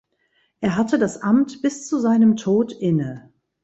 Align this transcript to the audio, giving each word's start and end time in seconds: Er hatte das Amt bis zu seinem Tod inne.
Er 0.61 0.77
hatte 0.77 0.97
das 0.97 1.21
Amt 1.21 1.61
bis 1.61 1.87
zu 1.87 1.99
seinem 1.99 2.35
Tod 2.35 2.71
inne. 2.73 3.31